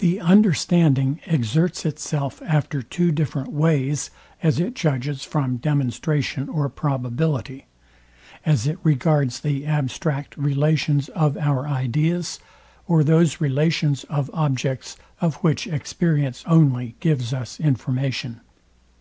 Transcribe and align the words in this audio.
The 0.00 0.18
understanding 0.18 1.20
exerts 1.24 1.86
itself 1.86 2.42
after 2.44 2.82
two 2.82 3.12
different 3.12 3.52
ways, 3.52 4.10
as 4.42 4.58
it 4.58 4.74
judges 4.74 5.22
from 5.22 5.58
demonstration 5.58 6.48
or 6.48 6.68
probability; 6.68 7.66
as 8.44 8.66
it 8.66 8.80
regards 8.82 9.38
the 9.38 9.64
abstract 9.66 10.36
relations 10.36 11.08
of 11.10 11.36
our 11.36 11.68
ideas, 11.68 12.40
or 12.88 13.04
those 13.04 13.40
relations 13.40 14.02
of 14.10 14.30
objects, 14.34 14.96
of 15.20 15.36
which 15.44 15.68
experience 15.68 16.42
only 16.48 16.96
gives 16.98 17.32
us 17.32 17.60
information. 17.60 18.40